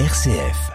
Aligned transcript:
RCF. 0.00 0.72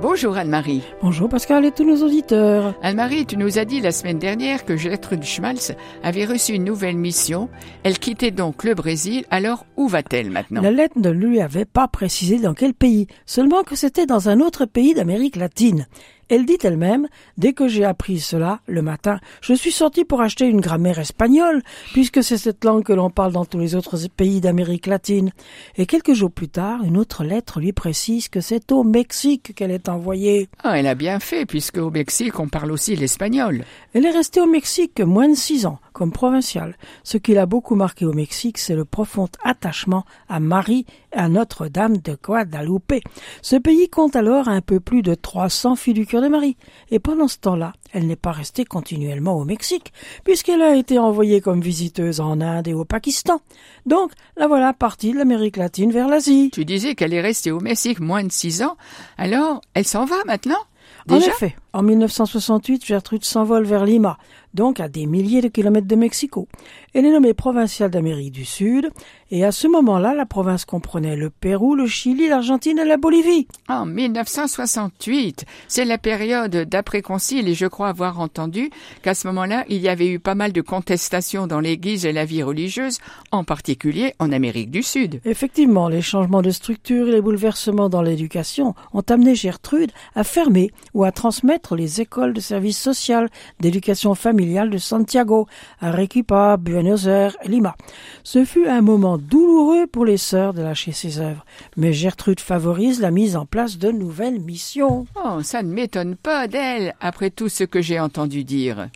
Bonjour 0.00 0.36
Anne-Marie. 0.36 0.82
Bonjour 1.02 1.28
Pascal 1.28 1.64
et 1.64 1.72
tous 1.72 1.82
nos 1.82 2.06
auditeurs. 2.06 2.74
Anne-Marie, 2.82 3.26
tu 3.26 3.36
nous 3.36 3.58
as 3.58 3.64
dit 3.64 3.80
la 3.80 3.90
semaine 3.90 4.20
dernière 4.20 4.64
que 4.64 4.76
Gertrude 4.76 5.24
Schmalz 5.24 5.74
avait 6.04 6.24
reçu 6.24 6.52
une 6.52 6.62
nouvelle 6.62 6.96
mission. 6.96 7.48
Elle 7.82 7.98
quittait 7.98 8.30
donc 8.30 8.62
le 8.62 8.74
Brésil. 8.74 9.24
Alors 9.32 9.66
où 9.76 9.88
va-t-elle 9.88 10.30
maintenant? 10.30 10.62
La 10.62 10.70
lettre 10.70 11.00
ne 11.00 11.10
lui 11.10 11.40
avait 11.40 11.64
pas 11.64 11.88
précisé 11.88 12.38
dans 12.38 12.54
quel 12.54 12.74
pays, 12.74 13.08
seulement 13.26 13.64
que 13.64 13.74
c'était 13.74 14.06
dans 14.06 14.28
un 14.28 14.38
autre 14.38 14.66
pays 14.66 14.94
d'Amérique 14.94 15.34
latine. 15.34 15.88
Elle 16.28 16.44
dit 16.44 16.58
elle-même, 16.64 17.06
dès 17.38 17.52
que 17.52 17.68
j'ai 17.68 17.84
appris 17.84 18.18
cela, 18.18 18.60
le 18.66 18.82
matin, 18.82 19.20
je 19.40 19.54
suis 19.54 19.70
sortie 19.70 20.04
pour 20.04 20.20
acheter 20.20 20.46
une 20.46 20.60
grammaire 20.60 20.98
espagnole, 20.98 21.62
puisque 21.92 22.24
c'est 22.24 22.36
cette 22.36 22.64
langue 22.64 22.82
que 22.82 22.92
l'on 22.92 23.10
parle 23.10 23.32
dans 23.32 23.44
tous 23.44 23.60
les 23.60 23.76
autres 23.76 23.96
pays 24.08 24.40
d'Amérique 24.40 24.86
latine. 24.86 25.30
Et 25.76 25.86
quelques 25.86 26.14
jours 26.14 26.32
plus 26.32 26.48
tard, 26.48 26.82
une 26.82 26.96
autre 26.96 27.22
lettre 27.22 27.60
lui 27.60 27.72
précise 27.72 28.28
que 28.28 28.40
c'est 28.40 28.72
au 28.72 28.82
Mexique 28.82 29.54
qu'elle 29.54 29.70
est 29.70 29.88
envoyée. 29.88 30.48
Ah, 30.64 30.78
elle 30.78 30.88
a 30.88 30.96
bien 30.96 31.20
fait, 31.20 31.46
puisque 31.46 31.78
au 31.78 31.90
Mexique 31.90 32.40
on 32.40 32.48
parle 32.48 32.72
aussi 32.72 32.96
l'espagnol. 32.96 33.64
Elle 33.94 34.04
est 34.04 34.10
restée 34.10 34.40
au 34.40 34.46
Mexique 34.46 35.00
moins 35.00 35.28
de 35.28 35.36
six 35.36 35.64
ans, 35.64 35.78
comme 35.96 36.12
provinciale. 36.12 36.76
Ce 37.04 37.16
qui 37.16 37.32
l'a 37.32 37.46
beaucoup 37.46 37.74
marqué 37.74 38.04
au 38.04 38.12
Mexique, 38.12 38.58
c'est 38.58 38.74
le 38.74 38.84
profond 38.84 39.28
attachement 39.42 40.04
à 40.28 40.40
Marie 40.40 40.84
et 41.14 41.16
à 41.16 41.30
Notre-Dame 41.30 41.96
de 41.96 42.18
Guadalupe. 42.22 43.02
Ce 43.40 43.56
pays 43.56 43.88
compte 43.88 44.14
alors 44.14 44.46
un 44.48 44.60
peu 44.60 44.78
plus 44.78 45.00
de 45.00 45.14
300 45.14 45.74
filles 45.74 45.94
du 45.94 46.04
de 46.04 46.28
Marie. 46.28 46.58
Et 46.90 46.98
pendant 46.98 47.28
ce 47.28 47.38
temps-là, 47.38 47.72
elle 47.94 48.06
n'est 48.06 48.14
pas 48.14 48.32
restée 48.32 48.66
continuellement 48.66 49.38
au 49.38 49.46
Mexique, 49.46 49.94
puisqu'elle 50.22 50.60
a 50.60 50.76
été 50.76 50.98
envoyée 50.98 51.40
comme 51.40 51.62
visiteuse 51.62 52.20
en 52.20 52.42
Inde 52.42 52.68
et 52.68 52.74
au 52.74 52.84
Pakistan. 52.84 53.40
Donc, 53.86 54.12
la 54.36 54.48
voilà 54.48 54.74
partie 54.74 55.12
de 55.12 55.16
l'Amérique 55.16 55.56
latine 55.56 55.92
vers 55.92 56.08
l'Asie. 56.08 56.50
Tu 56.52 56.66
disais 56.66 56.94
qu'elle 56.94 57.14
est 57.14 57.22
restée 57.22 57.52
au 57.52 57.60
Mexique 57.60 58.00
moins 58.00 58.22
de 58.22 58.32
six 58.32 58.62
ans, 58.62 58.76
alors 59.16 59.62
elle 59.72 59.86
s'en 59.86 60.04
va 60.04 60.16
maintenant? 60.26 60.60
En 61.08 61.16
effet, 61.20 61.56
en 61.76 61.82
1968, 61.82 62.86
Gertrude 62.86 63.22
s'envole 63.22 63.66
vers 63.66 63.84
Lima, 63.84 64.16
donc 64.54 64.80
à 64.80 64.88
des 64.88 65.04
milliers 65.04 65.42
de 65.42 65.48
kilomètres 65.48 65.86
de 65.86 65.94
Mexico. 65.94 66.48
Elle 66.94 67.04
est 67.04 67.12
nommée 67.12 67.34
provinciale 67.34 67.90
d'Amérique 67.90 68.32
du 68.32 68.46
Sud, 68.46 68.90
et 69.30 69.44
à 69.44 69.52
ce 69.52 69.66
moment-là, 69.68 70.14
la 70.14 70.24
province 70.24 70.64
comprenait 70.64 71.16
le 71.16 71.28
Pérou, 71.28 71.74
le 71.74 71.86
Chili, 71.86 72.28
l'Argentine 72.28 72.78
et 72.78 72.84
la 72.86 72.96
Bolivie. 72.96 73.46
En 73.68 73.84
1968, 73.84 75.44
c'est 75.68 75.84
la 75.84 75.98
période 75.98 76.56
d'après-concile, 76.56 77.46
et 77.46 77.54
je 77.54 77.66
crois 77.66 77.88
avoir 77.88 78.20
entendu 78.20 78.70
qu'à 79.02 79.14
ce 79.14 79.26
moment-là, 79.26 79.66
il 79.68 79.82
y 79.82 79.90
avait 79.90 80.08
eu 80.08 80.18
pas 80.18 80.34
mal 80.34 80.52
de 80.52 80.62
contestations 80.62 81.46
dans 81.46 81.60
l'Église 81.60 82.06
et 82.06 82.12
la 82.12 82.24
vie 82.24 82.42
religieuse, 82.42 83.00
en 83.32 83.44
particulier 83.44 84.14
en 84.18 84.32
Amérique 84.32 84.70
du 84.70 84.82
Sud. 84.82 85.20
Effectivement, 85.26 85.90
les 85.90 86.00
changements 86.00 86.40
de 86.40 86.50
structure 86.50 87.08
et 87.08 87.12
les 87.12 87.20
bouleversements 87.20 87.90
dans 87.90 88.02
l'éducation 88.02 88.74
ont 88.94 89.04
amené 89.10 89.34
Gertrude 89.34 89.92
à 90.14 90.24
fermer 90.24 90.70
ou 90.94 91.04
à 91.04 91.12
transmettre 91.12 91.65
les 91.74 92.00
écoles 92.00 92.34
de 92.34 92.40
service 92.40 92.78
social 92.78 93.28
d'éducation 93.58 94.14
familiale 94.14 94.70
de 94.70 94.78
Santiago, 94.78 95.48
Arequipa, 95.80 96.56
Buenos 96.56 97.06
Aires 97.06 97.36
et 97.42 97.48
Lima. 97.48 97.74
Ce 98.22 98.44
fut 98.44 98.68
un 98.68 98.82
moment 98.82 99.18
douloureux 99.18 99.86
pour 99.88 100.04
les 100.04 100.18
sœurs 100.18 100.54
de 100.54 100.62
lâcher 100.62 100.92
ses 100.92 101.18
œuvres, 101.18 101.44
mais 101.76 101.92
Gertrude 101.92 102.40
favorise 102.40 103.00
la 103.00 103.10
mise 103.10 103.36
en 103.36 103.46
place 103.46 103.78
de 103.78 103.90
nouvelles 103.90 104.40
missions. 104.40 105.06
Oh, 105.16 105.42
ça 105.42 105.62
ne 105.62 105.72
m'étonne 105.72 106.14
pas 106.14 106.46
d'elle, 106.46 106.94
après 107.00 107.30
tout 107.30 107.48
ce 107.48 107.64
que 107.64 107.80
j'ai 107.80 107.98
entendu 107.98 108.44
dire. 108.44 108.88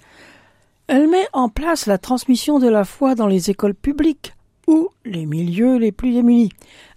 Elle 0.87 1.09
met 1.09 1.27
en 1.33 1.49
place 1.49 1.87
la 1.87 1.99
transmission 1.99 2.59
de 2.59 2.69
la 2.69 2.85
foi 2.85 3.15
dans 3.15 3.27
les 3.27 3.51
écoles 3.51 3.75
publiques 3.75 4.35
ou 4.71 4.89
les 5.05 5.27
milieux 5.27 5.79
les 5.79 5.91
plus 5.91 6.13
démunis. 6.13 6.51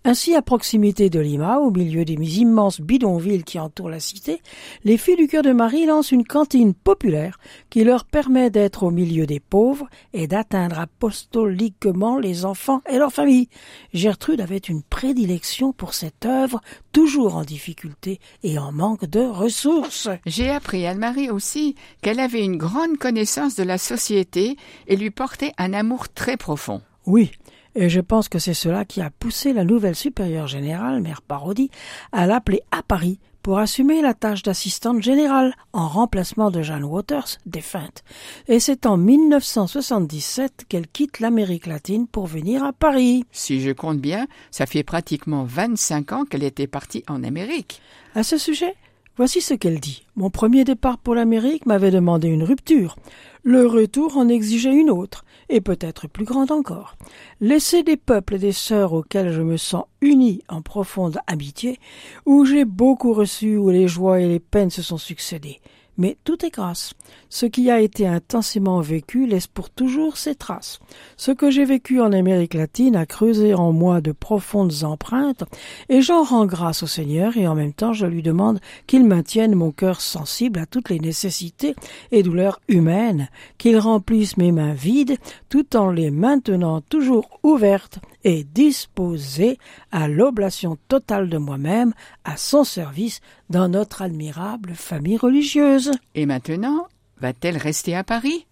Ainsi, 0.05 0.35
à 0.35 0.41
proximité 0.41 1.09
de 1.09 1.19
Lima, 1.19 1.59
au 1.59 1.71
milieu 1.71 2.03
des 2.05 2.39
immenses 2.39 2.81
bidonvilles 2.81 3.45
qui 3.45 3.57
entourent 3.57 3.89
la 3.89 4.01
cité, 4.01 4.41
les 4.83 4.97
filles 4.97 5.15
du 5.15 5.27
cœur 5.27 5.43
de 5.43 5.53
Marie 5.53 5.85
lancent 5.85 6.11
une 6.11 6.25
cantine 6.25 6.73
populaire 6.73 7.39
qui 7.69 7.83
leur 7.83 8.03
permet 8.03 8.49
d'être 8.49 8.83
au 8.83 8.91
milieu 8.91 9.25
des 9.25 9.39
pauvres 9.39 9.87
et 10.11 10.27
d'atteindre 10.27 10.77
apostoliquement 10.77 12.19
les 12.19 12.45
enfants 12.45 12.81
et 12.87 12.97
leurs 12.97 13.13
familles. 13.13 13.47
Gertrude 13.93 14.41
avait 14.41 14.57
une 14.57 14.83
prédilection 14.83 15.71
pour 15.71 15.93
cette 15.93 16.25
œuvre, 16.25 16.61
toujours 16.91 17.37
en 17.37 17.43
difficulté 17.43 18.19
et 18.43 18.59
en 18.59 18.71
manque 18.71 19.05
de 19.05 19.21
ressources. 19.21 20.09
J'ai 20.25 20.49
appris 20.49 20.85
à 20.85 20.93
Marie 20.93 21.31
aussi 21.31 21.75
qu'elle 22.01 22.19
avait 22.19 22.43
une 22.43 22.57
grande 22.57 22.97
connaissance 22.97 23.55
de 23.55 23.63
la 23.63 23.77
société 23.77 24.57
et 24.87 24.95
lui 24.95 25.09
portait 25.09 25.53
un 25.57 25.73
amour 25.73 26.09
très 26.09 26.37
profond. 26.37 26.81
Oui, 27.05 27.31
et 27.75 27.89
je 27.89 27.99
pense 27.99 28.29
que 28.29 28.39
c'est 28.39 28.53
cela 28.53 28.85
qui 28.85 29.01
a 29.01 29.09
poussé 29.09 29.53
la 29.53 29.63
nouvelle 29.63 29.95
supérieure 29.95 30.47
générale, 30.47 31.01
Mère 31.01 31.21
Parodi, 31.21 31.69
à 32.11 32.27
l'appeler 32.27 32.61
à 32.71 32.83
Paris 32.83 33.19
pour 33.43 33.59
assumer 33.59 34.01
la 34.01 34.13
tâche 34.13 34.41
d'assistante 34.41 35.03
générale 35.03 35.53
en 35.73 35.87
remplacement 35.87 36.49
de 36.49 36.61
Jeanne 36.61 36.85
Waters, 36.85 37.37
défunte. 37.45 38.03
Et 38.47 38.61
c'est 38.61 38.85
en 38.85 38.95
1977 38.95 40.65
qu'elle 40.69 40.87
quitte 40.87 41.19
l'Amérique 41.19 41.67
latine 41.67 42.07
pour 42.07 42.25
venir 42.25 42.63
à 42.63 42.71
Paris. 42.71 43.25
Si 43.31 43.59
je 43.59 43.71
compte 43.71 43.99
bien, 43.99 44.27
ça 44.49 44.65
fait 44.65 44.83
pratiquement 44.83 45.43
25 45.43 46.13
ans 46.13 46.25
qu'elle 46.25 46.43
était 46.43 46.67
partie 46.67 47.03
en 47.09 47.21
Amérique. 47.23 47.81
À 48.15 48.23
ce 48.23 48.37
sujet, 48.37 48.75
voici 49.17 49.41
ce 49.41 49.53
qu'elle 49.53 49.79
dit. 49.79 50.05
Mon 50.15 50.29
premier 50.29 50.63
départ 50.63 50.97
pour 50.97 51.15
l'Amérique 51.15 51.65
m'avait 51.65 51.91
demandé 51.91 52.27
une 52.27 52.43
rupture. 52.43 52.95
Le 53.43 53.67
retour 53.67 54.17
en 54.17 54.29
exigeait 54.29 54.73
une 54.73 54.89
autre 54.89 55.25
et 55.49 55.61
peut-être 55.61 56.07
plus 56.07 56.25
grande 56.25 56.51
encore. 56.51 56.95
Laisser 57.41 57.83
des 57.83 57.97
peuples 57.97 58.35
et 58.35 58.39
des 58.39 58.51
sœurs 58.51 58.93
auxquels 58.93 59.31
je 59.31 59.41
me 59.41 59.57
sens 59.57 59.85
uni 60.01 60.41
en 60.47 60.61
profonde 60.61 61.19
amitié, 61.27 61.79
où 62.25 62.45
j'ai 62.45 62.65
beaucoup 62.65 63.13
reçu, 63.13 63.57
où 63.57 63.69
les 63.69 63.87
joies 63.87 64.21
et 64.21 64.27
les 64.27 64.39
peines 64.39 64.69
se 64.69 64.81
sont 64.81 64.97
succédées, 64.97 65.59
mais 65.97 66.17
tout 66.23 66.45
est 66.45 66.49
grâce. 66.53 66.93
Ce 67.29 67.45
qui 67.45 67.69
a 67.69 67.79
été 67.79 68.07
intensément 68.07 68.81
vécu 68.81 69.25
laisse 69.27 69.47
pour 69.47 69.69
toujours 69.69 70.17
ses 70.17 70.35
traces. 70.35 70.79
Ce 71.17 71.31
que 71.31 71.49
j'ai 71.49 71.65
vécu 71.65 72.01
en 72.01 72.11
Amérique 72.11 72.53
latine 72.53 72.95
a 72.95 73.05
creusé 73.05 73.53
en 73.53 73.71
moi 73.71 74.01
de 74.01 74.11
profondes 74.11 74.83
empreintes, 74.83 75.43
et 75.89 76.01
j'en 76.01 76.23
rends 76.23 76.45
grâce 76.45 76.83
au 76.83 76.87
Seigneur, 76.87 77.37
et 77.37 77.47
en 77.47 77.55
même 77.55 77.73
temps 77.73 77.93
je 77.93 78.05
lui 78.05 78.21
demande 78.21 78.59
qu'il 78.87 79.05
maintienne 79.05 79.55
mon 79.55 79.71
cœur 79.71 80.01
sensible 80.01 80.59
à 80.59 80.65
toutes 80.65 80.89
les 80.89 80.99
nécessités 80.99 81.75
et 82.11 82.23
douleurs 82.23 82.59
humaines, 82.67 83.29
qu'il 83.57 83.77
remplisse 83.77 84.37
mes 84.37 84.51
mains 84.51 84.73
vides, 84.73 85.17
tout 85.49 85.75
en 85.75 85.91
les 85.91 86.11
maintenant 86.11 86.81
toujours 86.81 87.39
ouvertes 87.43 87.99
et 88.23 88.43
disposées 88.43 89.57
à 89.91 90.07
l'oblation 90.07 90.77
totale 90.87 91.29
de 91.29 91.37
moi-même, 91.37 91.93
à 92.23 92.37
son 92.37 92.63
service 92.63 93.19
dans 93.49 93.67
notre 93.67 94.01
admirable 94.01 94.73
famille 94.73 95.17
religieuse. 95.17 95.91
Et 96.15 96.25
maintenant, 96.25 96.87
va-t-elle 97.19 97.57
rester 97.57 97.95
à 97.95 98.03
Paris? 98.03 98.47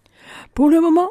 Pour 0.54 0.70
le 0.70 0.82
moment, 0.82 1.10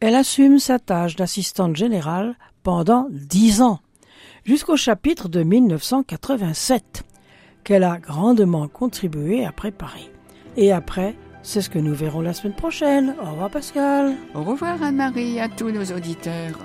elle 0.00 0.14
assume 0.14 0.58
sa 0.58 0.78
tâche 0.78 1.16
d'assistante 1.16 1.76
générale 1.76 2.36
pendant 2.62 3.06
dix 3.10 3.62
ans, 3.62 3.80
jusqu'au 4.44 4.76
chapitre 4.76 5.28
de 5.28 5.42
1987, 5.42 7.04
qu'elle 7.64 7.84
a 7.84 7.98
grandement 7.98 8.68
contribué 8.68 9.44
à 9.44 9.52
préparer. 9.52 10.10
Et 10.56 10.72
après, 10.72 11.16
c'est 11.42 11.60
ce 11.60 11.70
que 11.70 11.78
nous 11.78 11.94
verrons 11.94 12.20
la 12.20 12.32
semaine 12.32 12.56
prochaine. 12.56 13.14
Au 13.22 13.30
revoir 13.30 13.50
Pascal. 13.50 14.16
Au 14.34 14.42
revoir 14.42 14.82
Anne-Marie 14.82 15.38
à 15.38 15.48
tous 15.48 15.70
nos 15.70 15.84
auditeurs. 15.84 16.58